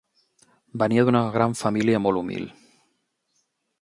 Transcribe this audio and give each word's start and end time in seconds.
Venia 0.83 1.03
d'una 1.09 1.21
gran 1.37 1.55
família 1.59 2.01
molt 2.07 2.23
humil. 2.23 2.49